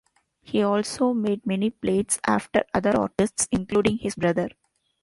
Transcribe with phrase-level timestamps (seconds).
[0.41, 4.49] He also made many plates after other artists, including his brother.